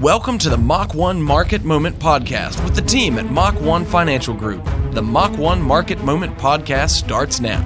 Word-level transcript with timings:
Welcome 0.00 0.36
to 0.40 0.50
the 0.50 0.58
Mach 0.58 0.92
1 0.92 1.22
Market 1.22 1.64
Moment 1.64 1.98
Podcast 1.98 2.62
with 2.62 2.74
the 2.74 2.82
team 2.82 3.18
at 3.18 3.30
Mach 3.30 3.58
1 3.62 3.86
Financial 3.86 4.34
Group. 4.34 4.62
The 4.90 5.00
Mach 5.00 5.38
1 5.38 5.62
Market 5.62 6.04
Moment 6.04 6.36
Podcast 6.36 6.90
starts 6.90 7.40
now. 7.40 7.64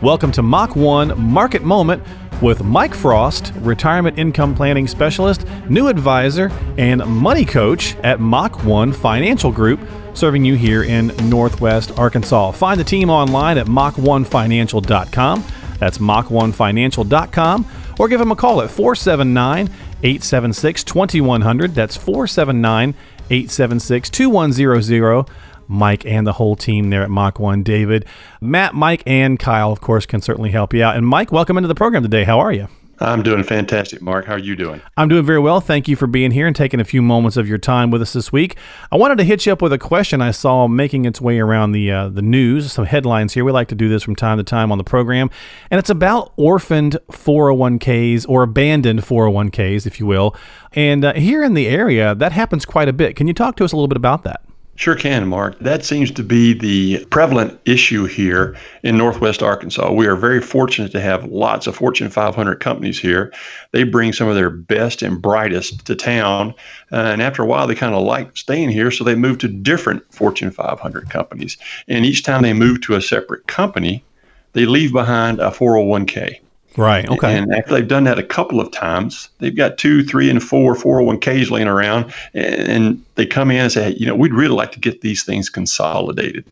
Welcome 0.00 0.32
to 0.32 0.40
Mach 0.40 0.74
1 0.74 1.20
Market 1.20 1.62
Moment 1.62 2.02
with 2.40 2.64
Mike 2.64 2.94
Frost, 2.94 3.52
retirement 3.56 4.18
income 4.18 4.54
planning 4.54 4.88
specialist, 4.88 5.46
new 5.68 5.88
advisor, 5.88 6.50
and 6.78 7.04
money 7.04 7.44
coach 7.44 7.96
at 7.96 8.18
Mach 8.18 8.64
1 8.64 8.94
Financial 8.94 9.52
Group, 9.52 9.80
serving 10.14 10.42
you 10.42 10.54
here 10.54 10.84
in 10.84 11.08
Northwest 11.28 11.98
Arkansas. 11.98 12.52
Find 12.52 12.80
the 12.80 12.84
team 12.84 13.10
online 13.10 13.58
at 13.58 13.66
mach1financial.com. 13.66 15.44
That's 15.78 15.98
mach1financial.com 15.98 17.66
or 17.98 18.08
give 18.08 18.18
them 18.18 18.32
a 18.32 18.36
call 18.36 18.62
at 18.62 18.70
479 18.70 19.70
876 20.02 20.84
2100. 20.84 21.74
That's 21.74 21.96
479 21.96 22.94
876 23.30 24.10
2100. 24.10 25.26
Mike 25.68 26.06
and 26.06 26.26
the 26.26 26.34
whole 26.34 26.54
team 26.54 26.90
there 26.90 27.02
at 27.02 27.10
Mach 27.10 27.40
1. 27.40 27.62
David, 27.62 28.04
Matt, 28.40 28.74
Mike, 28.74 29.02
and 29.04 29.38
Kyle, 29.38 29.72
of 29.72 29.80
course, 29.80 30.06
can 30.06 30.20
certainly 30.20 30.50
help 30.50 30.72
you 30.72 30.82
out. 30.82 30.96
And 30.96 31.06
Mike, 31.06 31.32
welcome 31.32 31.56
into 31.56 31.68
the 31.68 31.74
program 31.74 32.02
today. 32.02 32.24
How 32.24 32.38
are 32.38 32.52
you? 32.52 32.68
I'm 32.98 33.22
doing 33.22 33.42
fantastic, 33.42 34.00
Mark. 34.00 34.24
How 34.24 34.34
are 34.34 34.38
you 34.38 34.56
doing? 34.56 34.80
I'm 34.96 35.08
doing 35.08 35.24
very 35.24 35.38
well. 35.38 35.60
Thank 35.60 35.86
you 35.86 35.96
for 35.96 36.06
being 36.06 36.30
here 36.30 36.46
and 36.46 36.56
taking 36.56 36.80
a 36.80 36.84
few 36.84 37.02
moments 37.02 37.36
of 37.36 37.46
your 37.46 37.58
time 37.58 37.90
with 37.90 38.00
us 38.00 38.14
this 38.14 38.32
week. 38.32 38.56
I 38.90 38.96
wanted 38.96 39.18
to 39.18 39.24
hit 39.24 39.44
you 39.44 39.52
up 39.52 39.60
with 39.60 39.72
a 39.72 39.78
question 39.78 40.22
I 40.22 40.30
saw 40.30 40.66
making 40.66 41.04
its 41.04 41.20
way 41.20 41.38
around 41.38 41.72
the 41.72 41.90
uh, 41.90 42.08
the 42.08 42.22
news. 42.22 42.72
Some 42.72 42.86
headlines 42.86 43.34
here. 43.34 43.44
We 43.44 43.52
like 43.52 43.68
to 43.68 43.74
do 43.74 43.88
this 43.88 44.02
from 44.02 44.16
time 44.16 44.38
to 44.38 44.44
time 44.44 44.72
on 44.72 44.78
the 44.78 44.84
program, 44.84 45.30
and 45.70 45.78
it's 45.78 45.90
about 45.90 46.32
orphaned 46.36 46.96
401ks 47.10 48.26
or 48.28 48.42
abandoned 48.42 49.00
401ks, 49.00 49.86
if 49.86 50.00
you 50.00 50.06
will. 50.06 50.34
And 50.72 51.04
uh, 51.04 51.12
here 51.14 51.42
in 51.42 51.54
the 51.54 51.66
area, 51.68 52.14
that 52.14 52.32
happens 52.32 52.64
quite 52.64 52.88
a 52.88 52.92
bit. 52.94 53.14
Can 53.14 53.26
you 53.26 53.34
talk 53.34 53.56
to 53.56 53.64
us 53.64 53.72
a 53.72 53.76
little 53.76 53.88
bit 53.88 53.98
about 53.98 54.22
that? 54.24 54.45
Sure 54.76 54.94
can, 54.94 55.26
Mark. 55.26 55.58
That 55.58 55.86
seems 55.86 56.10
to 56.10 56.22
be 56.22 56.52
the 56.52 57.06
prevalent 57.06 57.58
issue 57.64 58.04
here 58.04 58.54
in 58.82 58.98
Northwest 58.98 59.42
Arkansas. 59.42 59.90
We 59.90 60.06
are 60.06 60.16
very 60.16 60.42
fortunate 60.42 60.92
to 60.92 61.00
have 61.00 61.24
lots 61.24 61.66
of 61.66 61.74
Fortune 61.74 62.10
500 62.10 62.60
companies 62.60 62.98
here. 62.98 63.32
They 63.72 63.84
bring 63.84 64.12
some 64.12 64.28
of 64.28 64.34
their 64.34 64.50
best 64.50 65.00
and 65.00 65.20
brightest 65.20 65.86
to 65.86 65.96
town. 65.96 66.54
Uh, 66.92 66.96
and 66.96 67.22
after 67.22 67.42
a 67.42 67.46
while, 67.46 67.66
they 67.66 67.74
kind 67.74 67.94
of 67.94 68.02
like 68.02 68.36
staying 68.36 68.68
here, 68.68 68.90
so 68.90 69.02
they 69.02 69.14
move 69.14 69.38
to 69.38 69.48
different 69.48 70.02
Fortune 70.12 70.50
500 70.50 71.08
companies. 71.08 71.56
And 71.88 72.04
each 72.04 72.22
time 72.22 72.42
they 72.42 72.52
move 72.52 72.82
to 72.82 72.96
a 72.96 73.00
separate 73.00 73.46
company, 73.46 74.04
they 74.52 74.66
leave 74.66 74.92
behind 74.92 75.40
a 75.40 75.50
401k. 75.50 76.40
Right. 76.76 77.08
Okay. 77.08 77.36
And 77.36 77.52
after 77.54 77.74
they've 77.74 77.88
done 77.88 78.04
that 78.04 78.18
a 78.18 78.22
couple 78.22 78.60
of 78.60 78.70
times, 78.70 79.28
they've 79.38 79.56
got 79.56 79.78
two, 79.78 80.04
three, 80.04 80.28
and 80.28 80.42
four 80.42 80.74
401ks 80.74 81.50
laying 81.50 81.68
around, 81.68 82.12
and 82.34 83.02
they 83.14 83.26
come 83.26 83.50
in 83.50 83.58
and 83.58 83.72
say, 83.72 83.92
hey, 83.92 83.96
you 83.98 84.06
know, 84.06 84.14
we'd 84.14 84.34
really 84.34 84.54
like 84.54 84.72
to 84.72 84.80
get 84.80 85.00
these 85.00 85.22
things 85.24 85.48
consolidated. 85.48 86.44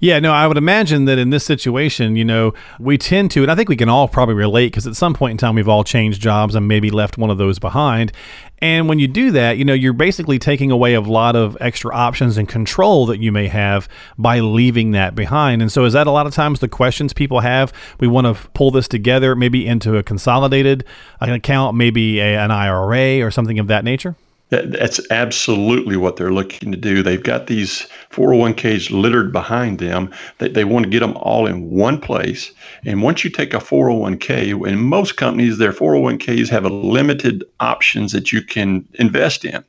Yeah, 0.00 0.18
no, 0.18 0.32
I 0.32 0.46
would 0.46 0.56
imagine 0.56 1.04
that 1.06 1.18
in 1.18 1.30
this 1.30 1.44
situation, 1.44 2.16
you 2.16 2.24
know, 2.24 2.54
we 2.78 2.98
tend 2.98 3.30
to, 3.32 3.42
and 3.42 3.50
I 3.50 3.54
think 3.54 3.68
we 3.68 3.76
can 3.76 3.88
all 3.88 4.08
probably 4.08 4.34
relate 4.34 4.68
because 4.68 4.86
at 4.86 4.96
some 4.96 5.14
point 5.14 5.32
in 5.32 5.38
time 5.38 5.54
we've 5.54 5.68
all 5.68 5.84
changed 5.84 6.20
jobs 6.20 6.54
and 6.54 6.68
maybe 6.68 6.90
left 6.90 7.18
one 7.18 7.30
of 7.30 7.38
those 7.38 7.58
behind. 7.58 8.12
And 8.58 8.88
when 8.88 8.98
you 8.98 9.08
do 9.08 9.30
that, 9.32 9.58
you 9.58 9.64
know, 9.64 9.74
you're 9.74 9.92
basically 9.92 10.38
taking 10.38 10.70
away 10.70 10.94
a 10.94 11.00
lot 11.00 11.36
of 11.36 11.56
extra 11.60 11.94
options 11.94 12.38
and 12.38 12.48
control 12.48 13.04
that 13.06 13.20
you 13.20 13.30
may 13.30 13.48
have 13.48 13.88
by 14.16 14.40
leaving 14.40 14.92
that 14.92 15.14
behind. 15.14 15.60
And 15.60 15.70
so, 15.70 15.84
is 15.84 15.92
that 15.92 16.06
a 16.06 16.10
lot 16.10 16.26
of 16.26 16.32
times 16.32 16.60
the 16.60 16.68
questions 16.68 17.12
people 17.12 17.40
have? 17.40 17.72
We 18.00 18.08
want 18.08 18.26
to 18.26 18.48
pull 18.50 18.70
this 18.70 18.88
together, 18.88 19.36
maybe 19.36 19.66
into 19.66 19.96
a 19.96 20.02
consolidated 20.02 20.84
uh, 21.20 21.30
account, 21.30 21.76
maybe 21.76 22.20
a, 22.20 22.38
an 22.38 22.50
IRA 22.50 23.20
or 23.20 23.30
something 23.30 23.58
of 23.58 23.66
that 23.66 23.84
nature? 23.84 24.16
That's 24.62 25.00
absolutely 25.10 25.96
what 25.96 26.16
they're 26.16 26.32
looking 26.32 26.70
to 26.72 26.78
do. 26.78 27.02
They've 27.02 27.22
got 27.22 27.46
these 27.46 27.86
401ks 28.10 28.90
littered 28.90 29.32
behind 29.32 29.78
them. 29.78 30.12
They, 30.38 30.48
they 30.48 30.64
want 30.64 30.84
to 30.84 30.90
get 30.90 31.00
them 31.00 31.16
all 31.16 31.46
in 31.46 31.70
one 31.70 32.00
place. 32.00 32.52
And 32.84 33.02
once 33.02 33.24
you 33.24 33.30
take 33.30 33.54
a 33.54 33.58
401k, 33.58 34.66
in 34.68 34.78
most 34.78 35.16
companies, 35.16 35.58
their 35.58 35.72
401ks 35.72 36.48
have 36.48 36.64
a 36.64 36.68
limited 36.68 37.44
options 37.60 38.12
that 38.12 38.32
you 38.32 38.42
can 38.42 38.86
invest 38.94 39.44
in. 39.44 39.64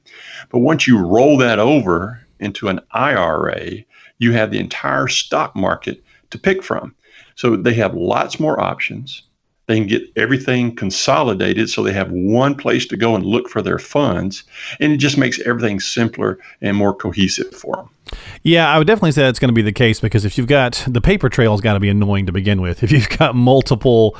But 0.49 0.59
once 0.59 0.87
you 0.87 0.99
roll 0.99 1.37
that 1.37 1.59
over 1.59 2.25
into 2.39 2.67
an 2.67 2.79
IRA, 2.91 3.83
you 4.19 4.31
have 4.33 4.51
the 4.51 4.59
entire 4.59 5.07
stock 5.07 5.55
market 5.55 6.03
to 6.31 6.37
pick 6.37 6.63
from. 6.63 6.95
So 7.35 7.55
they 7.55 7.73
have 7.73 7.95
lots 7.95 8.39
more 8.39 8.59
options. 8.61 9.23
They 9.67 9.79
can 9.79 9.87
get 9.87 10.03
everything 10.15 10.75
consolidated 10.75 11.69
so 11.69 11.81
they 11.81 11.93
have 11.93 12.11
one 12.11 12.55
place 12.55 12.85
to 12.87 12.97
go 12.97 13.15
and 13.15 13.25
look 13.25 13.49
for 13.49 13.61
their 13.61 13.79
funds. 13.79 14.43
And 14.79 14.91
it 14.91 14.97
just 14.97 15.17
makes 15.17 15.39
everything 15.41 15.79
simpler 15.79 16.39
and 16.61 16.77
more 16.77 16.93
cohesive 16.93 17.53
for 17.53 17.75
them. 17.77 17.89
Yeah, 18.43 18.71
I 18.71 18.77
would 18.77 18.85
definitely 18.85 19.13
say 19.13 19.23
that's 19.23 19.39
going 19.39 19.49
to 19.49 19.53
be 19.53 19.63
the 19.63 19.71
case 19.71 19.99
because 19.99 20.25
if 20.25 20.37
you've 20.37 20.47
got 20.47 20.83
the 20.87 21.01
paper 21.01 21.29
trail 21.29 21.51
has 21.51 21.61
got 21.61 21.73
to 21.73 21.79
be 21.79 21.89
annoying 21.89 22.27
to 22.27 22.31
begin 22.31 22.61
with. 22.61 22.83
If 22.83 22.91
you've 22.91 23.09
got 23.09 23.35
multiple 23.35 24.15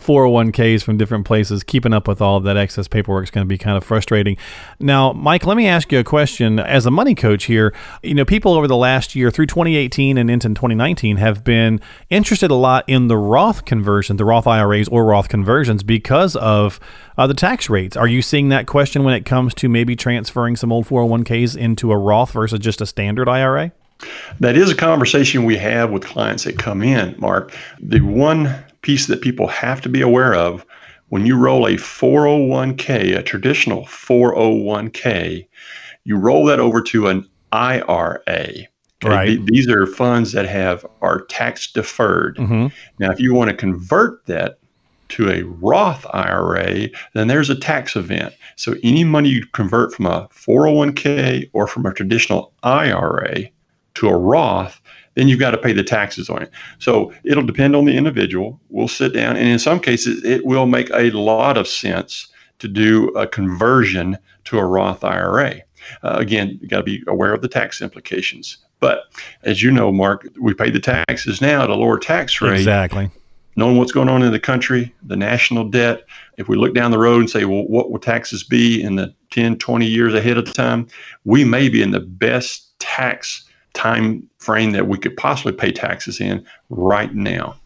401ks 0.00 0.82
from 0.82 0.96
different 0.96 1.26
places, 1.26 1.62
keeping 1.62 1.92
up 1.92 2.08
with 2.08 2.20
all 2.20 2.36
of 2.36 2.44
that 2.44 2.56
excess 2.56 2.88
paperwork 2.88 3.24
is 3.24 3.30
going 3.30 3.44
to 3.44 3.48
be 3.48 3.58
kind 3.58 3.76
of 3.76 3.84
frustrating. 3.84 4.36
Now, 4.78 5.12
Mike, 5.12 5.46
let 5.46 5.56
me 5.56 5.66
ask 5.66 5.92
you 5.92 5.98
a 5.98 6.04
question. 6.04 6.58
As 6.58 6.86
a 6.86 6.90
money 6.90 7.14
coach 7.14 7.44
here, 7.44 7.74
you 8.02 8.14
know, 8.14 8.24
people 8.24 8.54
over 8.54 8.66
the 8.66 8.76
last 8.76 9.14
year 9.14 9.30
through 9.30 9.46
2018 9.46 10.18
and 10.18 10.30
into 10.30 10.48
2019 10.48 11.16
have 11.16 11.44
been 11.44 11.80
interested 12.08 12.50
a 12.50 12.54
lot 12.54 12.84
in 12.88 13.08
the 13.08 13.16
Roth 13.16 13.64
conversion, 13.64 14.16
the 14.16 14.24
Roth 14.24 14.46
IRAs 14.46 14.88
or 14.88 15.04
Roth 15.04 15.28
conversions 15.28 15.82
because 15.82 16.36
of 16.36 16.80
uh, 17.16 17.26
the 17.26 17.34
tax 17.34 17.68
rates. 17.68 17.96
Are 17.96 18.08
you 18.08 18.22
seeing 18.22 18.48
that 18.48 18.66
question 18.66 19.04
when 19.04 19.14
it 19.14 19.24
comes 19.24 19.54
to 19.54 19.68
maybe 19.68 19.94
transferring 19.94 20.56
some 20.56 20.72
old 20.72 20.86
401ks 20.86 21.56
into 21.56 21.92
a 21.92 21.98
Roth 21.98 22.32
versus 22.32 22.58
just 22.58 22.80
a 22.80 22.86
standard 22.86 23.28
IRA? 23.28 23.72
That 24.40 24.56
is 24.56 24.70
a 24.70 24.74
conversation 24.74 25.44
we 25.44 25.56
have 25.56 25.90
with 25.90 26.04
clients 26.04 26.44
that 26.44 26.58
come 26.58 26.82
in, 26.82 27.14
Mark. 27.18 27.54
The 27.80 28.00
one 28.00 28.64
piece 28.82 29.06
that 29.06 29.20
people 29.20 29.46
have 29.46 29.80
to 29.82 29.88
be 29.88 30.00
aware 30.00 30.34
of 30.34 30.64
when 31.08 31.26
you 31.26 31.36
roll 31.36 31.66
a 31.66 31.72
401k, 31.72 33.16
a 33.16 33.22
traditional 33.22 33.84
401k, 33.84 35.46
you 36.04 36.16
roll 36.16 36.44
that 36.46 36.60
over 36.60 36.80
to 36.82 37.08
an 37.08 37.28
IRA. 37.52 38.20
Okay? 38.28 38.68
Right. 39.04 39.46
These 39.46 39.68
are 39.68 39.86
funds 39.86 40.32
that 40.32 40.46
have 40.46 40.86
are 41.00 41.22
tax 41.22 41.70
deferred. 41.70 42.36
Mm-hmm. 42.36 42.66
Now, 42.98 43.10
if 43.10 43.18
you 43.18 43.34
want 43.34 43.50
to 43.50 43.56
convert 43.56 44.24
that 44.26 44.58
to 45.10 45.30
a 45.30 45.42
Roth 45.42 46.06
IRA, 46.12 46.88
then 47.14 47.26
there's 47.26 47.50
a 47.50 47.58
tax 47.58 47.96
event. 47.96 48.32
So 48.56 48.76
any 48.84 49.02
money 49.02 49.30
you 49.30 49.46
convert 49.46 49.92
from 49.92 50.06
a 50.06 50.28
401k 50.28 51.50
or 51.52 51.66
from 51.66 51.86
a 51.86 51.92
traditional 51.92 52.52
IRA 52.62 53.46
to 53.94 54.08
a 54.08 54.16
Roth, 54.16 54.80
then 55.14 55.28
you've 55.28 55.40
got 55.40 55.50
to 55.50 55.58
pay 55.58 55.72
the 55.72 55.82
taxes 55.82 56.30
on 56.30 56.42
it. 56.42 56.50
So 56.78 57.12
it'll 57.24 57.44
depend 57.44 57.74
on 57.74 57.84
the 57.84 57.96
individual. 57.96 58.60
We'll 58.68 58.88
sit 58.88 59.12
down, 59.12 59.36
and 59.36 59.48
in 59.48 59.58
some 59.58 59.80
cases, 59.80 60.24
it 60.24 60.44
will 60.46 60.66
make 60.66 60.90
a 60.90 61.10
lot 61.10 61.56
of 61.56 61.66
sense 61.66 62.28
to 62.60 62.68
do 62.68 63.08
a 63.08 63.26
conversion 63.26 64.16
to 64.44 64.58
a 64.58 64.64
Roth 64.64 65.02
IRA. 65.02 65.56
Uh, 66.02 66.16
again, 66.18 66.58
you 66.60 66.68
got 66.68 66.78
to 66.78 66.82
be 66.82 67.02
aware 67.06 67.32
of 67.32 67.42
the 67.42 67.48
tax 67.48 67.80
implications. 67.80 68.58
But 68.80 69.04
as 69.42 69.62
you 69.62 69.70
know, 69.70 69.92
Mark, 69.92 70.26
we 70.40 70.54
pay 70.54 70.70
the 70.70 70.80
taxes 70.80 71.40
now 71.40 71.62
at 71.62 71.70
a 71.70 71.74
lower 71.74 71.98
tax 71.98 72.40
rate. 72.40 72.54
Exactly. 72.54 73.10
Knowing 73.56 73.76
what's 73.76 73.92
going 73.92 74.08
on 74.08 74.22
in 74.22 74.32
the 74.32 74.40
country, 74.40 74.94
the 75.02 75.16
national 75.16 75.64
debt, 75.68 76.04
if 76.38 76.48
we 76.48 76.56
look 76.56 76.72
down 76.74 76.90
the 76.90 76.98
road 76.98 77.20
and 77.20 77.28
say, 77.28 77.44
well, 77.44 77.66
what 77.66 77.90
will 77.90 77.98
taxes 77.98 78.42
be 78.42 78.80
in 78.82 78.96
the 78.96 79.14
10, 79.30 79.58
20 79.58 79.86
years 79.86 80.14
ahead 80.14 80.38
of 80.38 80.46
the 80.46 80.52
time? 80.52 80.86
We 81.24 81.44
may 81.44 81.68
be 81.68 81.82
in 81.82 81.90
the 81.90 82.00
best 82.00 82.78
tax 82.78 83.44
time 83.74 84.28
frame 84.38 84.72
that 84.72 84.88
we 84.88 84.98
could 84.98 85.16
possibly 85.16 85.52
pay 85.52 85.72
taxes 85.72 86.20
in 86.20 86.44
right 86.68 87.14
now. 87.14 87.56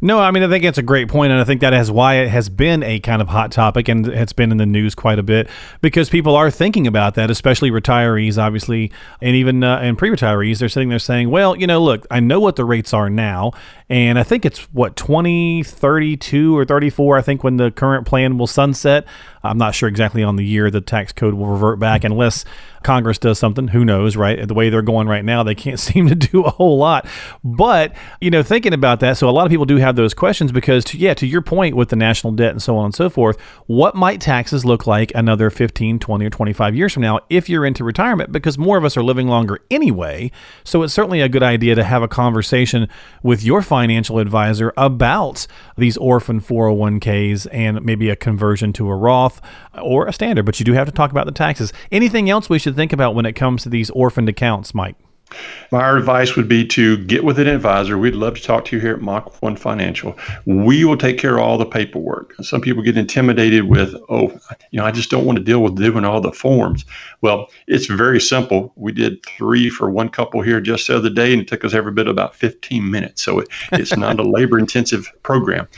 No, 0.00 0.20
I 0.20 0.30
mean 0.30 0.44
I 0.44 0.48
think 0.48 0.64
it's 0.64 0.78
a 0.78 0.82
great 0.82 1.08
point, 1.08 1.32
and 1.32 1.40
I 1.40 1.44
think 1.44 1.60
that 1.60 1.74
is 1.74 1.90
why 1.90 2.16
it 2.16 2.28
has 2.28 2.48
been 2.48 2.84
a 2.84 3.00
kind 3.00 3.20
of 3.20 3.28
hot 3.28 3.50
topic, 3.50 3.88
and 3.88 4.06
it's 4.06 4.32
been 4.32 4.52
in 4.52 4.58
the 4.58 4.66
news 4.66 4.94
quite 4.94 5.18
a 5.18 5.24
bit 5.24 5.48
because 5.80 6.08
people 6.08 6.36
are 6.36 6.52
thinking 6.52 6.86
about 6.86 7.16
that, 7.16 7.30
especially 7.30 7.70
retirees, 7.70 8.38
obviously, 8.38 8.92
and 9.20 9.34
even 9.34 9.64
uh, 9.64 9.78
and 9.78 9.98
pre-retirees. 9.98 10.58
They're 10.58 10.68
sitting 10.68 10.88
there 10.88 11.00
saying, 11.00 11.30
"Well, 11.30 11.56
you 11.56 11.66
know, 11.66 11.82
look, 11.82 12.06
I 12.12 12.20
know 12.20 12.38
what 12.38 12.54
the 12.54 12.64
rates 12.64 12.94
are 12.94 13.10
now, 13.10 13.52
and 13.88 14.20
I 14.20 14.22
think 14.22 14.44
it's 14.44 14.72
what 14.72 14.94
20, 14.94 15.64
32 15.64 16.56
or 16.56 16.64
34. 16.64 17.18
I 17.18 17.22
think 17.22 17.42
when 17.42 17.56
the 17.56 17.72
current 17.72 18.06
plan 18.06 18.38
will 18.38 18.46
sunset. 18.46 19.04
I'm 19.42 19.58
not 19.58 19.74
sure 19.74 19.88
exactly 19.88 20.22
on 20.22 20.36
the 20.36 20.44
year 20.44 20.70
the 20.70 20.80
tax 20.80 21.12
code 21.12 21.34
will 21.34 21.46
revert 21.46 21.78
back, 21.78 22.04
unless 22.04 22.44
Congress 22.82 23.18
does 23.18 23.38
something. 23.38 23.68
Who 23.68 23.84
knows, 23.84 24.16
right? 24.16 24.46
The 24.46 24.54
way 24.54 24.70
they're 24.70 24.82
going 24.82 25.08
right 25.08 25.24
now, 25.24 25.42
they 25.42 25.54
can't 25.54 25.80
seem 25.88 26.08
to 26.08 26.14
do 26.14 26.44
a 26.44 26.50
whole 26.50 26.78
lot. 26.78 27.06
But 27.44 27.94
you 28.20 28.30
know, 28.30 28.42
thinking 28.42 28.72
about 28.72 29.00
that, 29.00 29.16
so 29.16 29.28
a 29.28 29.32
lot 29.32 29.46
of 29.46 29.50
people 29.50 29.66
do 29.66 29.76
have 29.76 29.96
those 29.96 30.14
questions 30.14 30.52
because, 30.52 30.84
to, 30.86 30.98
yeah, 30.98 31.14
to 31.14 31.26
your 31.26 31.42
point 31.42 31.76
with 31.76 31.88
the 31.88 31.96
national 31.96 32.32
debt 32.32 32.52
and 32.52 32.62
so 32.62 32.76
on 32.76 32.86
and 32.86 32.94
so 32.94 33.10
forth, 33.10 33.38
what 33.66 33.94
might 33.94 34.20
taxes 34.20 34.64
look 34.64 34.86
like 34.86 35.12
another 35.14 35.50
15, 35.50 35.98
20, 35.98 36.24
or 36.24 36.30
25 36.30 36.74
years 36.74 36.92
from 36.92 37.02
now 37.02 37.20
if 37.28 37.48
you're 37.48 37.66
into 37.66 37.84
retirement? 37.84 38.32
Because 38.32 38.58
more 38.58 38.78
of 38.78 38.84
us 38.84 38.96
are 38.96 39.02
living 39.02 39.28
longer 39.28 39.60
anyway. 39.70 40.30
So 40.64 40.82
it's 40.82 40.94
certainly 40.94 41.20
a 41.20 41.28
good 41.28 41.42
idea 41.42 41.74
to 41.74 41.84
have 41.84 42.02
a 42.02 42.08
conversation 42.08 42.88
with 43.22 43.42
your 43.42 43.62
financial 43.62 44.18
advisor 44.18 44.72
about 44.76 45.46
these 45.76 45.96
orphan 45.96 46.40
401ks 46.40 47.46
and 47.52 47.84
maybe 47.84 48.08
a 48.10 48.16
conversion 48.16 48.72
to 48.74 48.88
a 48.88 48.96
Roth 48.96 49.27
Roth 49.28 49.40
or 49.82 50.06
a 50.06 50.12
standard, 50.12 50.44
but 50.44 50.58
you 50.58 50.64
do 50.64 50.72
have 50.72 50.86
to 50.86 50.92
talk 50.92 51.10
about 51.10 51.26
the 51.26 51.32
taxes. 51.32 51.72
Anything 51.92 52.30
else 52.30 52.48
we 52.48 52.58
should 52.58 52.76
think 52.76 52.92
about 52.92 53.14
when 53.14 53.26
it 53.26 53.34
comes 53.34 53.62
to 53.62 53.68
these 53.68 53.90
orphaned 53.90 54.28
accounts, 54.28 54.74
Mike? 54.74 54.96
My 55.70 55.94
advice 55.94 56.36
would 56.36 56.48
be 56.48 56.66
to 56.68 56.96
get 57.04 57.22
with 57.22 57.38
an 57.38 57.48
advisor. 57.48 57.98
We'd 57.98 58.14
love 58.14 58.36
to 58.36 58.42
talk 58.42 58.64
to 58.64 58.76
you 58.76 58.80
here 58.80 58.94
at 58.94 59.02
Mach 59.02 59.42
1 59.42 59.56
Financial. 59.56 60.16
We 60.46 60.86
will 60.86 60.96
take 60.96 61.18
care 61.18 61.36
of 61.36 61.42
all 61.42 61.58
the 61.58 61.66
paperwork. 61.66 62.34
Some 62.40 62.62
people 62.62 62.82
get 62.82 62.96
intimidated 62.96 63.64
with, 63.64 63.94
oh, 64.08 64.30
you 64.70 64.78
know, 64.78 64.86
I 64.86 64.90
just 64.90 65.10
don't 65.10 65.26
want 65.26 65.36
to 65.36 65.44
deal 65.44 65.62
with 65.62 65.76
doing 65.76 66.06
all 66.06 66.22
the 66.22 66.32
forms. 66.32 66.86
Well, 67.20 67.50
it's 67.66 67.84
very 67.84 68.22
simple. 68.22 68.72
We 68.76 68.90
did 68.90 69.22
three 69.26 69.68
for 69.68 69.90
one 69.90 70.08
couple 70.08 70.40
here 70.40 70.62
just 70.62 70.86
the 70.86 70.96
other 70.96 71.10
day, 71.10 71.34
and 71.34 71.42
it 71.42 71.48
took 71.48 71.62
us 71.62 71.74
every 71.74 71.92
bit 71.92 72.08
about 72.08 72.34
15 72.34 72.90
minutes. 72.90 73.22
So 73.22 73.40
it, 73.40 73.48
it's 73.72 73.94
not 73.94 74.18
a 74.18 74.22
labor 74.30 74.58
intensive 74.58 75.12
program. 75.24 75.68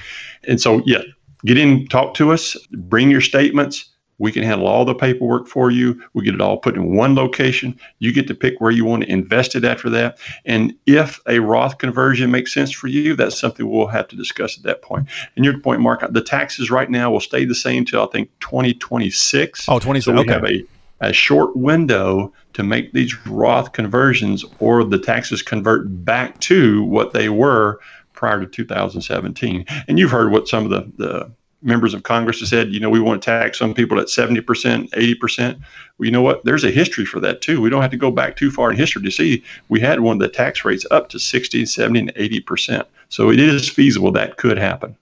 And 0.45 0.61
so, 0.61 0.81
yeah, 0.87 1.03
get 1.45 1.59
in, 1.59 1.87
talk 1.87 2.15
to 2.15 2.33
us, 2.33 2.57
bring 2.71 3.11
your 3.11 3.21
statements 3.21 3.91
we 4.21 4.31
can 4.31 4.43
handle 4.43 4.67
all 4.67 4.85
the 4.85 4.95
paperwork 4.95 5.49
for 5.49 5.71
you. 5.71 6.01
We 6.13 6.25
get 6.25 6.35
it 6.35 6.43
all 6.43 6.59
put 6.59 6.77
in 6.77 6.95
one 6.95 7.15
location. 7.15 7.81
You 8.01 8.13
get 8.13 8.29
to 8.29 8.35
pick 8.35 8.61
where 8.61 8.71
you 8.71 8.85
want 8.85 9.03
to 9.03 9.11
invest 9.11 9.57
it 9.57 9.65
after 9.65 9.89
that. 9.91 10.19
And 10.45 10.75
if 10.87 11.21
a 11.27 11.39
Roth 11.41 11.79
conversion 11.79 12.31
makes 12.31 12.53
sense 12.53 12.71
for 12.71 12.87
you, 12.87 13.17
that's 13.17 13.41
something 13.41 13.69
we'll 13.69 13.87
have 13.87 14.09
to 14.09 14.17
discuss 14.17 14.59
at 14.59 14.65
that 14.65 14.83
point. 14.83 15.09
And 15.37 15.45
your 15.45 15.59
point, 15.59 15.81
Mark, 15.81 16.05
the 16.13 16.21
taxes 16.21 16.71
right 16.71 16.91
now 16.91 17.11
will 17.11 17.21
stay 17.21 17.47
the 17.47 17.55
same 17.55 17.87
till 17.87 18.03
I 18.03 18.07
think 18.13 18.29
2026. 18.41 19.67
Oh, 19.69 19.79
26. 19.79 20.05
So 20.05 20.13
we 20.13 20.21
okay. 20.21 20.33
have 20.33 20.45
a 20.45 20.65
a 21.03 21.15
short 21.15 21.57
window 21.57 22.31
to 22.53 22.63
make 22.63 22.93
these 22.93 23.27
Roth 23.27 23.73
conversions 23.73 24.45
or 24.59 24.85
the 24.85 24.99
taxes 24.99 25.41
convert 25.41 26.05
back 26.05 26.39
to 26.41 26.85
what 26.85 27.15
they 27.15 27.31
were 27.31 27.81
prior 28.21 28.39
to 28.39 28.47
2017. 28.47 29.65
And 29.89 29.99
you've 29.99 30.11
heard 30.11 30.31
what 30.31 30.47
some 30.47 30.67
of 30.67 30.71
the, 30.71 30.93
the 30.99 31.33
members 31.63 31.95
of 31.95 32.03
Congress 32.03 32.41
have 32.41 32.51
said, 32.51 32.71
you 32.71 32.79
know, 32.79 32.91
we 32.91 33.01
want 33.01 33.23
to 33.23 33.25
tax 33.25 33.59
some 33.59 33.73
people 33.73 33.99
at 33.99 34.09
70%, 34.09 34.45
80%. 34.91 35.59
Well, 35.59 36.05
you 36.05 36.11
know 36.11 36.21
what? 36.21 36.45
There's 36.45 36.63
a 36.63 36.71
history 36.71 37.07
for 37.07 37.19
that 37.21 37.41
too. 37.41 37.63
We 37.63 37.71
don't 37.71 37.81
have 37.81 37.91
to 37.93 37.97
go 37.97 38.11
back 38.11 38.37
too 38.37 38.51
far 38.51 38.71
in 38.71 38.77
history 38.77 39.03
to 39.03 39.11
see 39.11 39.43
we 39.71 39.81
had 39.81 40.01
one 40.01 40.17
of 40.17 40.21
the 40.21 40.29
tax 40.29 40.67
rates 40.67 40.85
up 40.91 41.09
to 41.09 41.19
60, 41.19 41.65
70, 41.65 41.99
and 41.99 42.15
80%. 42.15 42.85
So 43.09 43.31
it 43.31 43.41
is 43.41 43.71
feasible 43.71 44.13
that 44.13 44.37
could 44.37 44.59
happen. 44.59 44.95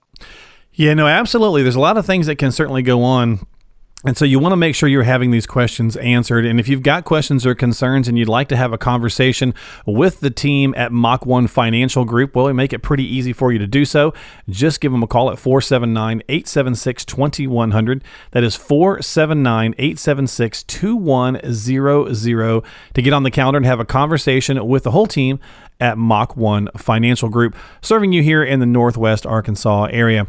Yeah, 0.75 0.95
no, 0.95 1.09
absolutely. 1.09 1.65
There's 1.65 1.75
a 1.75 1.81
lot 1.81 1.97
of 1.97 2.07
things 2.07 2.29
that 2.29 2.37
can 2.37 2.53
certainly 2.53 2.83
go 2.83 3.03
on 3.03 3.45
and 4.05 4.17
so 4.17 4.25
you 4.25 4.39
want 4.39 4.53
to 4.53 4.57
make 4.57 4.77
sure 4.77 4.89
you're 4.89 5.03
having 5.03 5.33
these 5.33 5.47
questions 5.47 5.97
answered. 5.97 6.47
And 6.47 6.61
if 6.61 6.69
you've 6.69 6.85
got 6.85 7.05
questions 7.05 7.45
or 7.45 7.57
concerns 7.57 8.07
and 8.07 8.17
you'd 8.17 8.29
like 8.29 8.49
to 8.51 8.57
have 8.57 8.73
a 8.73 8.79
conversation 8.79 9.55
with 9.87 10.21
the 10.21 10.31
team 10.31 10.73
at 10.77 10.93
Mach 10.93 11.27
1 11.27 11.49
Financial 11.49 12.05
Group, 12.05 12.37
well, 12.37 12.47
we 12.47 12.53
make 12.53 12.73
it 12.73 12.79
pretty 12.79 13.03
easy 13.03 13.33
for 13.33 13.51
you 13.51 13.59
to 13.59 13.67
do 13.67 13.85
so. 13.85 14.15
Just 14.49 14.81
give 14.81 14.93
them 14.93 15.03
a 15.03 15.09
call 15.09 15.33
at 15.33 15.39
479 15.39 16.23
876 16.29 17.05
2100. 17.07 18.05
That 18.31 18.45
is 18.45 18.55
479 18.55 19.75
876 19.77 20.63
2100 20.63 22.65
to 22.95 23.03
get 23.03 23.13
on 23.13 23.25
the 23.25 23.33
calendar 23.33 23.57
and 23.57 23.67
have 23.67 23.81
a 23.81 23.85
conversation 23.85 24.65
with 24.65 24.85
the 24.85 24.93
whole 24.93 25.09
team 25.09 25.41
at 25.81 25.99
Mach 25.99 26.37
1 26.37 26.69
Financial 26.77 27.29
Group, 27.29 27.57
serving 27.83 28.13
you 28.13 28.23
here 28.23 28.45
in 28.45 28.61
the 28.61 28.67
Northwest 28.67 29.27
Arkansas 29.27 29.89
area. 29.91 30.29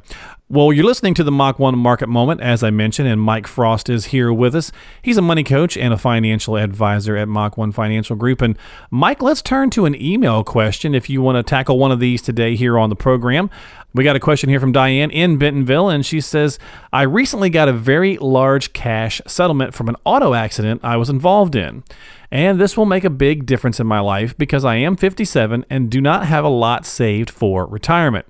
Well, 0.51 0.73
you're 0.73 0.83
listening 0.83 1.13
to 1.13 1.23
the 1.23 1.31
Mach 1.31 1.59
1 1.59 1.77
Market 1.77 2.09
Moment, 2.09 2.41
as 2.41 2.63
I 2.63 2.71
mentioned, 2.71 3.07
and 3.07 3.21
Mike 3.21 3.45
Frost 3.45 3.87
is 3.87 4.05
here 4.05 4.33
with 4.33 4.55
us. 4.55 4.71
He's 4.99 5.19
a 5.19 5.21
money 5.21 5.43
coach 5.43 5.77
and 5.77 5.93
a 5.93 5.97
financial 5.97 6.55
advisor 6.57 7.15
at 7.15 7.27
Mach 7.27 7.55
1 7.55 7.71
Financial 7.71 8.15
Group. 8.15 8.41
And 8.41 8.57
Mike, 8.89 9.21
let's 9.21 9.43
turn 9.43 9.69
to 9.69 9.85
an 9.85 9.93
email 10.01 10.43
question 10.43 10.95
if 10.95 11.07
you 11.07 11.21
want 11.21 11.35
to 11.35 11.43
tackle 11.43 11.77
one 11.77 11.91
of 11.91 11.99
these 11.99 12.23
today 12.23 12.55
here 12.55 12.79
on 12.79 12.89
the 12.89 12.95
program. 12.95 13.51
We 13.93 14.03
got 14.03 14.15
a 14.15 14.19
question 14.19 14.49
here 14.49 14.59
from 14.59 14.71
Diane 14.71 15.11
in 15.11 15.37
Bentonville, 15.37 15.87
and 15.87 16.03
she 16.03 16.19
says, 16.19 16.57
I 16.91 17.03
recently 17.03 17.51
got 17.51 17.69
a 17.69 17.73
very 17.73 18.17
large 18.17 18.73
cash 18.73 19.21
settlement 19.27 19.75
from 19.75 19.87
an 19.87 19.97
auto 20.03 20.33
accident 20.33 20.81
I 20.83 20.97
was 20.97 21.11
involved 21.11 21.55
in. 21.55 21.83
And 22.31 22.59
this 22.59 22.75
will 22.75 22.87
make 22.87 23.03
a 23.03 23.11
big 23.11 23.45
difference 23.45 23.79
in 23.79 23.85
my 23.85 23.99
life 23.99 24.35
because 24.35 24.65
I 24.65 24.77
am 24.77 24.97
57 24.97 25.63
and 25.69 25.91
do 25.91 26.01
not 26.01 26.25
have 26.25 26.43
a 26.43 26.49
lot 26.49 26.87
saved 26.87 27.29
for 27.29 27.67
retirement. 27.67 28.25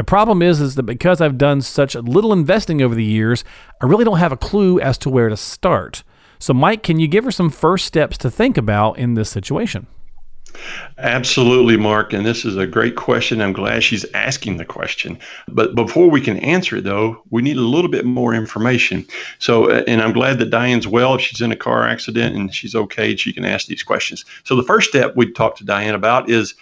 The 0.00 0.04
problem 0.04 0.40
is, 0.40 0.62
is 0.62 0.76
that 0.76 0.84
because 0.84 1.20
I've 1.20 1.36
done 1.36 1.60
such 1.60 1.94
little 1.94 2.32
investing 2.32 2.80
over 2.80 2.94
the 2.94 3.04
years, 3.04 3.44
I 3.82 3.84
really 3.84 4.02
don't 4.02 4.16
have 4.16 4.32
a 4.32 4.36
clue 4.38 4.80
as 4.80 4.96
to 4.96 5.10
where 5.10 5.28
to 5.28 5.36
start. 5.36 6.04
So, 6.38 6.54
Mike, 6.54 6.82
can 6.82 6.98
you 6.98 7.06
give 7.06 7.24
her 7.24 7.30
some 7.30 7.50
first 7.50 7.84
steps 7.84 8.16
to 8.16 8.30
think 8.30 8.56
about 8.56 8.98
in 8.98 9.12
this 9.12 9.28
situation? 9.28 9.88
Absolutely, 10.96 11.76
Mark. 11.76 12.14
And 12.14 12.24
this 12.24 12.46
is 12.46 12.56
a 12.56 12.66
great 12.66 12.96
question. 12.96 13.42
I'm 13.42 13.52
glad 13.52 13.82
she's 13.82 14.06
asking 14.14 14.56
the 14.56 14.64
question. 14.64 15.18
But 15.48 15.74
before 15.74 16.08
we 16.08 16.22
can 16.22 16.38
answer 16.38 16.78
it, 16.78 16.84
though, 16.84 17.22
we 17.28 17.42
need 17.42 17.58
a 17.58 17.60
little 17.60 17.90
bit 17.90 18.06
more 18.06 18.32
information. 18.32 19.06
So, 19.38 19.70
uh, 19.70 19.84
and 19.86 20.00
I'm 20.00 20.14
glad 20.14 20.38
that 20.38 20.48
Diane's 20.48 20.88
well. 20.88 21.14
If 21.14 21.20
she's 21.20 21.42
in 21.42 21.52
a 21.52 21.56
car 21.56 21.86
accident 21.86 22.34
and 22.34 22.54
she's 22.54 22.74
okay, 22.74 23.14
she 23.16 23.34
can 23.34 23.44
ask 23.44 23.66
these 23.66 23.82
questions. 23.82 24.24
So, 24.44 24.56
the 24.56 24.62
first 24.62 24.88
step 24.88 25.14
we 25.14 25.30
talked 25.30 25.58
to 25.58 25.64
Diane 25.64 25.94
about 25.94 26.30
is 26.30 26.54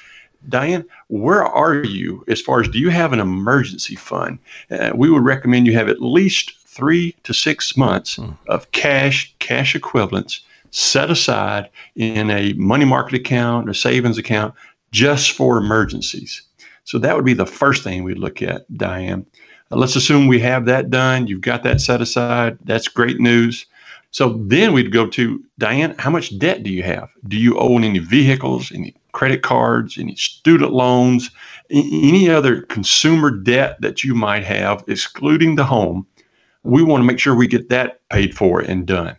Diane, 0.48 0.84
where 1.08 1.44
are 1.44 1.74
you 1.74 2.24
as 2.28 2.40
far 2.40 2.60
as 2.60 2.68
do 2.68 2.78
you 2.78 2.90
have 2.90 3.12
an 3.12 3.20
emergency 3.20 3.96
fund? 3.96 4.38
Uh, 4.70 4.92
we 4.94 5.10
would 5.10 5.24
recommend 5.24 5.66
you 5.66 5.74
have 5.74 5.88
at 5.88 6.00
least 6.00 6.56
three 6.66 7.14
to 7.24 7.34
six 7.34 7.76
months 7.76 8.16
hmm. 8.16 8.30
of 8.46 8.70
cash, 8.72 9.34
cash 9.40 9.74
equivalents 9.74 10.42
set 10.70 11.10
aside 11.10 11.68
in 11.96 12.30
a 12.30 12.52
money 12.54 12.84
market 12.84 13.14
account 13.14 13.68
or 13.68 13.74
savings 13.74 14.18
account 14.18 14.54
just 14.92 15.32
for 15.32 15.58
emergencies. 15.58 16.42
So 16.84 16.98
that 16.98 17.16
would 17.16 17.24
be 17.24 17.34
the 17.34 17.46
first 17.46 17.84
thing 17.84 18.04
we'd 18.04 18.18
look 18.18 18.42
at, 18.42 18.64
Diane. 18.76 19.26
Uh, 19.70 19.76
let's 19.76 19.96
assume 19.96 20.26
we 20.26 20.40
have 20.40 20.66
that 20.66 20.90
done. 20.90 21.26
You've 21.26 21.40
got 21.40 21.62
that 21.64 21.80
set 21.80 22.00
aside. 22.00 22.58
That's 22.64 22.88
great 22.88 23.20
news. 23.20 23.66
So 24.10 24.40
then 24.46 24.72
we'd 24.72 24.92
go 24.92 25.06
to 25.06 25.44
Diane, 25.58 25.94
how 25.98 26.10
much 26.10 26.38
debt 26.38 26.62
do 26.62 26.70
you 26.70 26.82
have? 26.82 27.10
Do 27.26 27.36
you 27.36 27.58
own 27.58 27.84
any 27.84 27.98
vehicles, 27.98 28.72
any 28.72 28.94
credit 29.12 29.42
cards, 29.42 29.98
any 29.98 30.16
student 30.16 30.72
loans, 30.72 31.30
any 31.70 32.30
other 32.30 32.62
consumer 32.62 33.30
debt 33.30 33.80
that 33.80 34.02
you 34.02 34.14
might 34.14 34.44
have, 34.44 34.82
excluding 34.88 35.56
the 35.56 35.64
home? 35.64 36.06
We 36.62 36.82
want 36.82 37.02
to 37.02 37.06
make 37.06 37.18
sure 37.18 37.34
we 37.34 37.46
get 37.46 37.68
that 37.68 38.00
paid 38.08 38.34
for 38.34 38.60
and 38.60 38.86
done. 38.86 39.16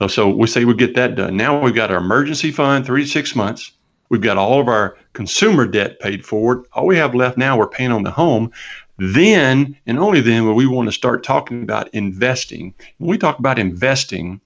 Uh, 0.00 0.08
so 0.08 0.28
we 0.28 0.46
say 0.46 0.64
we 0.64 0.74
get 0.74 0.94
that 0.94 1.16
done. 1.16 1.36
Now 1.36 1.60
we've 1.60 1.74
got 1.74 1.90
our 1.90 1.98
emergency 1.98 2.52
fund, 2.52 2.86
three 2.86 3.02
to 3.02 3.08
six 3.08 3.34
months. 3.34 3.72
We've 4.10 4.22
got 4.22 4.38
all 4.38 4.60
of 4.60 4.68
our 4.68 4.96
consumer 5.12 5.66
debt 5.66 6.00
paid 6.00 6.24
forward. 6.24 6.64
All 6.72 6.86
we 6.86 6.96
have 6.96 7.14
left 7.14 7.36
now, 7.36 7.58
we're 7.58 7.68
paying 7.68 7.92
on 7.92 8.04
the 8.04 8.10
home. 8.10 8.52
Then, 8.98 9.76
and 9.86 9.98
only 9.98 10.20
then, 10.20 10.44
will 10.44 10.54
we 10.54 10.66
want 10.66 10.88
to 10.88 10.92
start 10.92 11.22
talking 11.22 11.62
about 11.62 11.88
investing. 11.94 12.74
When 12.98 13.10
we 13.10 13.18
talk 13.18 13.38
about 13.38 13.58
investing, 13.58 14.40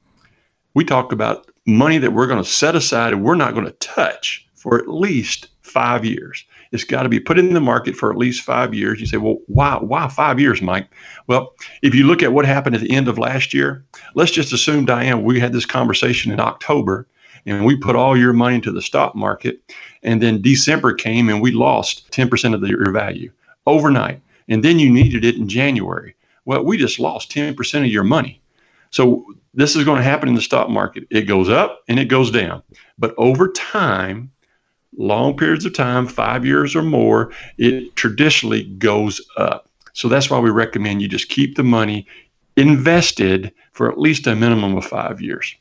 we 0.74 0.84
talk 0.84 1.10
about 1.10 1.50
money 1.66 1.98
that 1.98 2.12
we're 2.12 2.26
going 2.26 2.42
to 2.42 2.48
set 2.48 2.76
aside 2.76 3.14
and 3.14 3.24
we're 3.24 3.34
not 3.34 3.54
going 3.54 3.64
to 3.64 3.72
touch 3.72 4.46
for 4.54 4.78
at 4.78 4.88
least 4.88 5.48
five 5.62 6.04
years. 6.04 6.44
It's 6.70 6.84
got 6.84 7.04
to 7.04 7.08
be 7.08 7.18
put 7.20 7.38
in 7.38 7.54
the 7.54 7.60
market 7.60 7.96
for 7.96 8.10
at 8.10 8.18
least 8.18 8.42
five 8.42 8.74
years. 8.74 9.00
You 9.00 9.06
say, 9.06 9.16
well, 9.16 9.38
why, 9.46 9.76
why 9.76 10.08
five 10.08 10.38
years, 10.38 10.60
Mike? 10.60 10.88
Well, 11.26 11.54
if 11.80 11.94
you 11.94 12.04
look 12.04 12.22
at 12.22 12.32
what 12.32 12.44
happened 12.44 12.74
at 12.74 12.82
the 12.82 12.90
end 12.90 13.08
of 13.08 13.18
last 13.18 13.54
year, 13.54 13.84
let's 14.14 14.30
just 14.30 14.52
assume, 14.52 14.84
Diane, 14.84 15.24
we 15.24 15.40
had 15.40 15.52
this 15.52 15.66
conversation 15.66 16.30
in 16.30 16.40
October 16.40 17.06
and 17.46 17.64
we 17.64 17.76
put 17.76 17.96
all 17.96 18.18
your 18.18 18.32
money 18.32 18.56
into 18.56 18.72
the 18.72 18.82
stock 18.82 19.14
market. 19.14 19.60
And 20.02 20.22
then 20.22 20.42
December 20.42 20.92
came 20.92 21.28
and 21.28 21.40
we 21.40 21.52
lost 21.52 22.10
10% 22.10 22.54
of 22.54 22.60
the, 22.60 22.68
your 22.68 22.92
value 22.92 23.30
overnight 23.66 24.20
and 24.48 24.64
then 24.64 24.78
you 24.78 24.90
needed 24.90 25.24
it 25.24 25.36
in 25.36 25.48
January. 25.48 26.14
Well, 26.44 26.64
we 26.64 26.76
just 26.76 26.98
lost 26.98 27.30
10% 27.30 27.80
of 27.80 27.86
your 27.86 28.04
money. 28.04 28.40
So 28.90 29.24
this 29.54 29.76
is 29.76 29.84
going 29.84 29.98
to 29.98 30.04
happen 30.04 30.28
in 30.28 30.34
the 30.34 30.42
stock 30.42 30.68
market. 30.68 31.04
It 31.10 31.22
goes 31.22 31.48
up 31.48 31.82
and 31.88 31.98
it 31.98 32.06
goes 32.06 32.30
down. 32.30 32.62
But 32.98 33.14
over 33.16 33.48
time, 33.52 34.30
long 34.96 35.36
periods 35.36 35.64
of 35.64 35.74
time, 35.74 36.06
five 36.06 36.44
years 36.44 36.76
or 36.76 36.82
more, 36.82 37.32
it 37.58 37.94
traditionally 37.96 38.64
goes 38.64 39.20
up. 39.36 39.68
So 39.94 40.08
that's 40.08 40.30
why 40.30 40.38
we 40.38 40.50
recommend 40.50 41.02
you 41.02 41.08
just 41.08 41.28
keep 41.28 41.56
the 41.56 41.62
money 41.62 42.06
invested 42.56 43.52
for 43.72 43.90
at 43.90 43.98
least 43.98 44.26
a 44.26 44.36
minimum 44.36 44.76
of 44.76 44.84
five 44.84 45.20
years. 45.20 45.54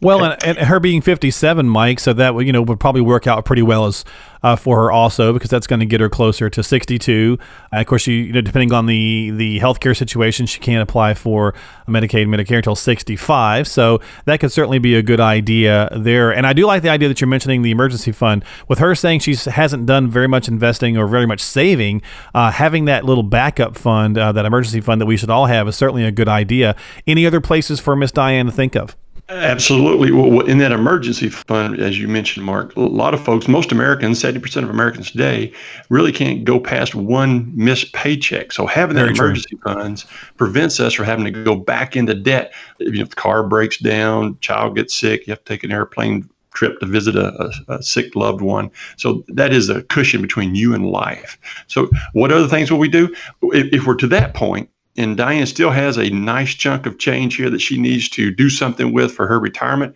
Well, 0.00 0.24
and, 0.24 0.44
and, 0.44 0.58
her 0.58 0.78
being 0.78 1.00
57, 1.00 1.66
Mike, 1.66 2.00
so 2.00 2.12
that 2.12 2.34
you 2.38 2.52
know 2.52 2.62
would 2.62 2.80
probably 2.80 3.00
work 3.00 3.26
out 3.26 3.44
pretty 3.44 3.62
well 3.62 3.86
as 3.86 4.04
uh, 4.42 4.54
for 4.54 4.76
her 4.76 4.92
also 4.92 5.32
because 5.32 5.50
that's 5.50 5.66
going 5.66 5.80
to 5.80 5.86
get 5.86 6.00
her 6.00 6.08
closer 6.08 6.48
to 6.48 6.62
62. 6.62 7.38
Uh, 7.72 7.80
of 7.80 7.86
course, 7.86 8.02
she 8.02 8.22
you 8.22 8.32
know 8.32 8.40
depending 8.40 8.72
on 8.72 8.86
the 8.86 9.30
the 9.30 9.58
healthcare 9.60 9.96
situation, 9.96 10.46
she 10.46 10.60
can't 10.60 10.82
apply 10.82 11.14
for 11.14 11.54
Medicaid, 11.88 12.26
Medicare 12.26 12.58
until 12.58 12.76
65. 12.76 13.66
So 13.66 14.00
that 14.24 14.38
could 14.38 14.52
certainly 14.52 14.78
be 14.78 14.94
a 14.94 15.02
good 15.02 15.20
idea 15.20 15.88
there. 15.96 16.30
And 16.30 16.46
I 16.46 16.52
do 16.52 16.66
like 16.66 16.82
the 16.82 16.90
idea 16.90 17.08
that 17.08 17.20
you're 17.20 17.28
mentioning 17.28 17.62
the 17.62 17.70
emergency 17.70 18.12
fund. 18.12 18.44
With 18.68 18.78
her 18.78 18.94
saying 18.94 19.20
she 19.20 19.34
hasn't 19.34 19.86
done 19.86 20.10
very 20.10 20.28
much 20.28 20.46
investing 20.46 20.96
or 20.96 21.06
very 21.06 21.26
much 21.26 21.40
saving, 21.40 22.02
uh, 22.34 22.50
having 22.50 22.84
that 22.84 23.04
little 23.04 23.24
backup 23.24 23.76
fund, 23.76 24.18
uh, 24.18 24.32
that 24.32 24.44
emergency 24.44 24.80
fund 24.80 25.00
that 25.00 25.06
we 25.06 25.16
should 25.16 25.30
all 25.30 25.46
have, 25.46 25.66
is 25.68 25.76
certainly 25.76 26.04
a 26.04 26.12
good 26.12 26.28
idea. 26.28 26.76
Any 27.06 27.26
other 27.26 27.40
places 27.40 27.80
for 27.80 27.96
Miss 27.96 28.12
Diane 28.12 28.46
to 28.46 28.52
think 28.52 28.76
of? 28.76 28.96
Absolutely. 29.28 30.12
Well, 30.12 30.46
in 30.46 30.58
that 30.58 30.70
emergency 30.70 31.28
fund, 31.28 31.80
as 31.80 31.98
you 31.98 32.06
mentioned, 32.06 32.46
Mark, 32.46 32.76
a 32.76 32.80
lot 32.80 33.12
of 33.12 33.24
folks, 33.24 33.48
most 33.48 33.72
Americans, 33.72 34.22
70% 34.22 34.62
of 34.62 34.70
Americans 34.70 35.10
today, 35.10 35.52
really 35.88 36.12
can't 36.12 36.44
go 36.44 36.60
past 36.60 36.94
one 36.94 37.50
missed 37.52 37.92
paycheck. 37.92 38.52
So 38.52 38.66
having 38.66 38.94
Very 38.94 39.08
that 39.08 39.18
emergency 39.18 39.56
true. 39.56 39.74
funds 39.74 40.06
prevents 40.36 40.78
us 40.78 40.92
from 40.92 41.06
having 41.06 41.24
to 41.24 41.32
go 41.32 41.56
back 41.56 41.96
into 41.96 42.14
debt. 42.14 42.54
If 42.78 43.10
the 43.10 43.16
car 43.16 43.42
breaks 43.42 43.78
down, 43.78 44.38
child 44.40 44.76
gets 44.76 44.94
sick, 44.94 45.26
you 45.26 45.32
have 45.32 45.42
to 45.42 45.52
take 45.52 45.64
an 45.64 45.72
airplane 45.72 46.28
trip 46.54 46.78
to 46.80 46.86
visit 46.86 47.16
a, 47.16 47.52
a, 47.68 47.74
a, 47.74 47.82
sick 47.82 48.14
loved 48.16 48.40
one. 48.40 48.70
So 48.96 49.24
that 49.28 49.52
is 49.52 49.68
a 49.68 49.82
cushion 49.82 50.22
between 50.22 50.54
you 50.54 50.72
and 50.72 50.86
life. 50.86 51.38
So 51.66 51.90
what 52.12 52.32
other 52.32 52.48
things 52.48 52.70
will 52.70 52.78
we 52.78 52.88
do? 52.88 53.14
If, 53.42 53.72
if 53.72 53.86
we're 53.86 53.96
to 53.96 54.06
that 54.06 54.34
point, 54.34 54.70
and 54.96 55.16
Diane 55.16 55.46
still 55.46 55.70
has 55.70 55.96
a 55.96 56.10
nice 56.10 56.54
chunk 56.54 56.86
of 56.86 56.98
change 56.98 57.36
here 57.36 57.50
that 57.50 57.60
she 57.60 57.78
needs 57.78 58.08
to 58.10 58.30
do 58.30 58.48
something 58.48 58.92
with 58.92 59.12
for 59.12 59.26
her 59.26 59.38
retirement, 59.38 59.94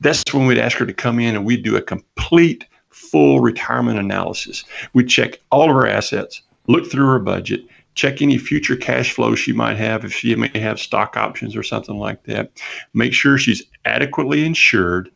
that's 0.00 0.34
when 0.34 0.46
we'd 0.46 0.58
ask 0.58 0.76
her 0.78 0.86
to 0.86 0.92
come 0.92 1.18
in 1.20 1.34
and 1.34 1.44
we'd 1.44 1.62
do 1.62 1.76
a 1.76 1.82
complete 1.82 2.66
full 2.90 3.40
retirement 3.40 3.98
analysis. 3.98 4.64
We'd 4.92 5.08
check 5.08 5.40
all 5.50 5.70
of 5.70 5.76
her 5.76 5.86
assets, 5.86 6.42
look 6.66 6.90
through 6.90 7.06
her 7.06 7.18
budget, 7.18 7.64
check 7.94 8.22
any 8.22 8.38
future 8.38 8.76
cash 8.76 9.12
flow 9.12 9.34
she 9.34 9.52
might 9.52 9.76
have 9.76 10.04
if 10.04 10.12
she 10.12 10.34
may 10.34 10.50
have 10.58 10.80
stock 10.80 11.16
options 11.16 11.54
or 11.54 11.62
something 11.62 11.98
like 11.98 12.24
that. 12.24 12.50
Make 12.94 13.12
sure 13.12 13.38
she's 13.38 13.62
adequately 13.84 14.44
insured. 14.44 15.10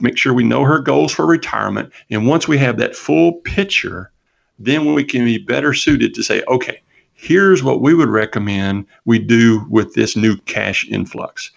Make 0.00 0.18
sure 0.18 0.34
we 0.34 0.44
know 0.44 0.64
her 0.64 0.80
goals 0.80 1.12
for 1.12 1.26
retirement. 1.26 1.92
And 2.10 2.26
once 2.26 2.48
we 2.48 2.58
have 2.58 2.78
that 2.78 2.96
full 2.96 3.32
picture, 3.32 4.10
then 4.58 4.94
we 4.94 5.04
can 5.04 5.24
be 5.24 5.38
better 5.38 5.74
suited 5.74 6.14
to 6.14 6.22
say, 6.22 6.42
okay, 6.48 6.80
here's 7.14 7.62
what 7.62 7.80
we 7.80 7.94
would 7.94 8.08
recommend 8.08 8.86
we 9.04 9.18
do 9.18 9.64
with 9.70 9.94
this 9.94 10.16
new 10.16 10.36
cash 10.42 10.86
influx. 10.88 11.50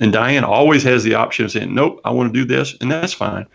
And 0.00 0.12
Diane 0.12 0.44
always 0.44 0.82
has 0.82 1.04
the 1.04 1.14
option 1.14 1.44
of 1.44 1.50
saying, 1.50 1.74
nope, 1.74 2.00
I 2.04 2.10
want 2.10 2.32
to 2.32 2.38
do 2.38 2.46
this, 2.46 2.74
and 2.80 2.90
that's 2.90 3.12
fine. 3.12 3.46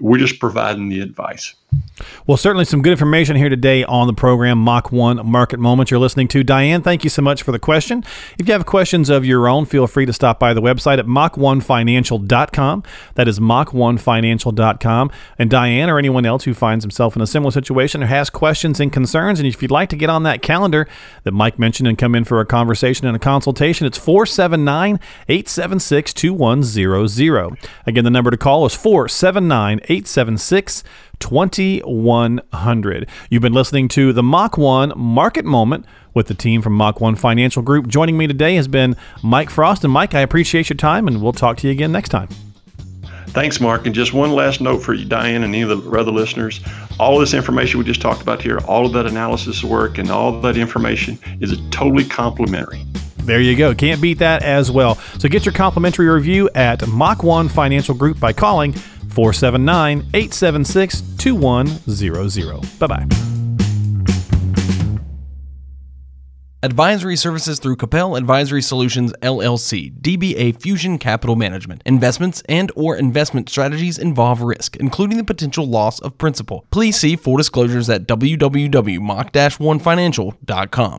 We're 0.00 0.18
just 0.18 0.38
providing 0.38 0.88
the 0.88 1.00
advice. 1.00 1.54
Well, 2.26 2.36
certainly 2.36 2.64
some 2.64 2.80
good 2.82 2.92
information 2.92 3.36
here 3.36 3.48
today 3.48 3.84
on 3.84 4.06
the 4.06 4.12
program 4.12 4.58
Mach 4.58 4.92
1 4.92 5.26
Market 5.26 5.58
Moment 5.58 5.90
you're 5.90 5.98
listening 5.98 6.28
to. 6.28 6.44
Diane, 6.44 6.82
thank 6.82 7.02
you 7.02 7.10
so 7.10 7.22
much 7.22 7.42
for 7.42 7.52
the 7.52 7.58
question. 7.58 8.04
If 8.38 8.46
you 8.46 8.52
have 8.52 8.64
questions 8.64 9.10
of 9.10 9.26
your 9.26 9.48
own, 9.48 9.66
feel 9.66 9.86
free 9.86 10.06
to 10.06 10.12
stop 10.12 10.38
by 10.38 10.54
the 10.54 10.62
website 10.62 10.98
at 10.98 11.06
mach1financial.com. 11.06 12.82
That 13.14 13.28
is 13.28 13.40
mach1financial.com. 13.40 15.10
And 15.38 15.50
Diane 15.50 15.90
or 15.90 15.98
anyone 15.98 16.24
else 16.24 16.44
who 16.44 16.54
finds 16.54 16.84
himself 16.84 17.16
in 17.16 17.22
a 17.22 17.26
similar 17.26 17.50
situation 17.50 18.02
or 18.02 18.06
has 18.06 18.30
questions 18.30 18.78
and 18.80 18.92
concerns, 18.92 19.40
and 19.40 19.48
if 19.48 19.60
you'd 19.60 19.70
like 19.70 19.88
to 19.90 19.96
get 19.96 20.10
on 20.10 20.22
that 20.22 20.42
calendar 20.42 20.86
that 21.24 21.32
Mike 21.32 21.58
mentioned 21.58 21.88
and 21.88 21.98
come 21.98 22.14
in 22.14 22.24
for 22.24 22.40
a 22.40 22.46
conversation 22.46 23.06
and 23.06 23.16
a 23.16 23.20
consultation, 23.20 23.86
it's 23.86 23.98
479 23.98 25.00
876 25.28 26.14
2100. 26.14 27.58
Again, 27.86 28.04
the 28.04 28.10
number 28.10 28.30
to 28.30 28.36
call 28.36 28.64
is 28.64 28.74
479 28.74 29.80
876 29.88 30.84
2100. 31.18 33.08
You've 33.30 33.42
been 33.42 33.52
listening 33.52 33.88
to 33.88 34.12
the 34.12 34.22
Mach 34.22 34.56
1 34.56 34.92
Market 34.96 35.44
Moment 35.44 35.84
with 36.14 36.28
the 36.28 36.34
team 36.34 36.62
from 36.62 36.74
Mach 36.74 37.00
1 37.00 37.16
Financial 37.16 37.62
Group. 37.62 37.88
Joining 37.88 38.16
me 38.16 38.26
today 38.26 38.56
has 38.56 38.68
been 38.68 38.96
Mike 39.22 39.50
Frost. 39.50 39.84
And 39.84 39.92
Mike, 39.92 40.14
I 40.14 40.20
appreciate 40.20 40.68
your 40.68 40.76
time, 40.76 41.08
and 41.08 41.22
we'll 41.22 41.32
talk 41.32 41.56
to 41.58 41.66
you 41.66 41.72
again 41.72 41.92
next 41.92 42.10
time. 42.10 42.28
Thanks, 43.28 43.60
Mark. 43.60 43.86
And 43.86 43.94
just 43.94 44.12
one 44.12 44.32
last 44.32 44.60
note 44.60 44.78
for 44.78 44.94
you, 44.94 45.04
Diane, 45.04 45.44
and 45.44 45.54
any 45.54 45.62
of 45.62 45.68
the 45.68 45.98
other 45.98 46.10
listeners. 46.10 46.60
All 46.98 47.18
this 47.18 47.34
information 47.34 47.78
we 47.78 47.84
just 47.84 48.00
talked 48.00 48.22
about 48.22 48.40
here, 48.42 48.58
all 48.60 48.86
of 48.86 48.92
that 48.94 49.06
analysis 49.06 49.62
work 49.62 49.98
and 49.98 50.10
all 50.10 50.40
that 50.40 50.56
information 50.56 51.18
is 51.40 51.56
totally 51.70 52.04
complimentary. 52.04 52.84
There 53.18 53.40
you 53.40 53.56
go. 53.56 53.74
Can't 53.74 54.00
beat 54.00 54.18
that 54.20 54.42
as 54.42 54.70
well. 54.70 54.94
So 55.18 55.28
get 55.28 55.44
your 55.44 55.52
complimentary 55.52 56.08
review 56.08 56.48
at 56.54 56.88
Mach 56.88 57.22
1 57.22 57.50
Financial 57.50 57.94
Group 57.94 58.18
by 58.18 58.32
calling 58.32 58.74
479 59.18 60.06
876 60.14 61.02
2100. 61.18 62.78
Bye 62.78 62.86
bye. 62.86 63.04
Advisory 66.62 67.16
services 67.16 67.58
through 67.58 67.74
Capel 67.74 68.14
Advisory 68.14 68.62
Solutions 68.62 69.12
LLC, 69.20 69.92
DBA 70.00 70.62
Fusion 70.62 70.98
Capital 70.98 71.34
Management. 71.34 71.82
Investments 71.84 72.44
and 72.48 72.70
or 72.76 72.94
investment 72.94 73.48
strategies 73.48 73.98
involve 73.98 74.40
risk, 74.40 74.76
including 74.76 75.16
the 75.16 75.24
potential 75.24 75.66
loss 75.66 75.98
of 75.98 76.16
principal. 76.16 76.64
Please 76.70 76.96
see 76.96 77.16
full 77.16 77.36
disclosures 77.36 77.90
at 77.90 78.06
www.mach-1financial.com. 78.06 80.92